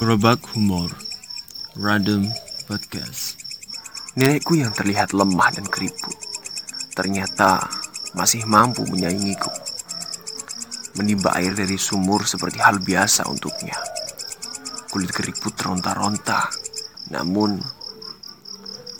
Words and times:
Gerobak 0.00 0.40
Humor 0.56 0.88
Random 1.76 2.24
Podcast. 2.64 3.36
Nenekku 4.16 4.56
yang 4.56 4.72
terlihat 4.72 5.12
lemah 5.12 5.52
dan 5.52 5.68
keriput. 5.68 6.16
Ternyata 6.96 7.68
masih 8.16 8.48
mampu 8.48 8.80
menyaingiku. 8.88 9.52
Menimba 10.96 11.36
air 11.36 11.52
dari 11.52 11.76
sumur 11.76 12.24
seperti 12.24 12.56
hal 12.56 12.80
biasa 12.80 13.28
untuknya. 13.28 13.76
Kulit 14.88 15.12
keriput 15.12 15.52
ronta-ronta 15.52 16.48
Namun 17.12 17.60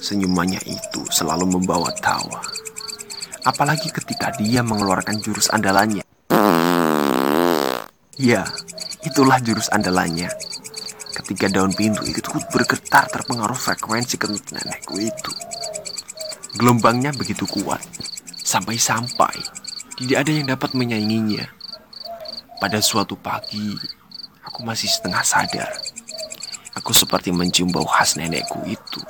Senyumannya 0.05 0.61
itu 0.69 1.01
selalu 1.09 1.57
membawa 1.57 1.89
tawa. 1.97 2.66
Apalagi 3.47 3.95
ketika 3.95 4.35
dia 4.35 4.67
mengeluarkan 4.67 5.23
jurus 5.23 5.47
andalannya 5.55 6.03
Ya, 8.19 8.43
itulah 9.07 9.39
jurus 9.39 9.71
andalannya 9.71 10.27
ketika 11.17 11.49
daun 11.49 11.73
pintu 11.73 12.05
ikut-ikut 12.05 12.53
bergetar 12.53 13.09
terpengaruh 13.09 13.57
frekuensi 13.57 14.21
kentut 14.21 14.53
nenekku 14.53 15.01
itu. 15.01 15.33
Gelombangnya 16.61 17.13
begitu 17.17 17.49
kuat, 17.49 17.81
sampai-sampai 18.41 19.37
tidak 19.97 20.23
ada 20.23 20.33
yang 20.33 20.47
dapat 20.49 20.77
menyainginya. 20.77 21.45
Pada 22.57 22.81
suatu 22.81 23.17
pagi, 23.17 23.77
aku 24.45 24.65
masih 24.65 24.89
setengah 24.89 25.25
sadar. 25.25 25.73
Aku 26.77 26.93
seperti 26.93 27.33
mencium 27.33 27.73
bau 27.73 27.89
khas 27.89 28.21
nenekku 28.21 28.61
itu. 28.69 29.01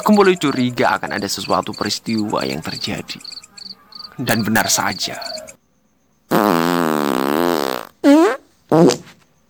Aku 0.00 0.16
mulai 0.16 0.40
curiga 0.40 0.96
akan 0.96 1.20
ada 1.20 1.28
sesuatu 1.28 1.76
peristiwa 1.76 2.40
yang 2.48 2.64
terjadi. 2.64 3.20
Dan 4.16 4.40
benar 4.40 4.72
saja, 4.72 5.20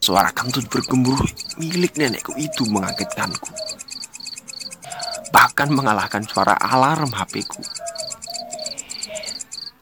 Suara 0.01 0.33
kentut 0.35 0.67
bergemuruh 0.67 1.29
milik 1.61 1.95
nenekku 1.95 2.35
itu 2.35 2.67
mengagetkanku. 2.67 3.53
Bahkan 5.31 5.71
mengalahkan 5.71 6.27
suara 6.27 6.59
alarm 6.59 7.15
HP-ku. 7.15 7.63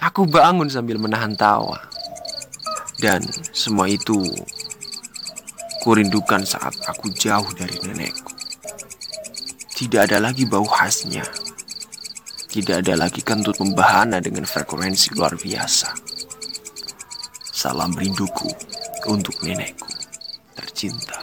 Aku 0.05 0.29
bangun 0.29 0.69
sambil 0.69 1.01
menahan 1.01 1.33
tawa. 1.33 1.81
Dan 2.99 3.25
semua 3.55 3.89
itu 3.89 4.21
kurindukan 5.87 6.45
saat 6.45 6.75
aku 6.85 7.09
jauh 7.15 7.49
dari 7.57 7.79
nenekku. 7.87 8.38
Tidak 9.79 10.11
ada 10.11 10.19
lagi 10.19 10.43
bau 10.43 10.67
khasnya. 10.67 11.23
Tidak 12.51 12.83
ada 12.83 12.99
lagi 12.99 13.23
kentut 13.23 13.63
membahana 13.63 14.19
dengan 14.19 14.43
frekuensi 14.43 15.15
luar 15.15 15.39
biasa. 15.39 15.95
Salam 17.39 17.95
rinduku 17.95 18.51
untuk 19.07 19.39
nenekku 19.47 19.87
tercinta. 20.59 21.18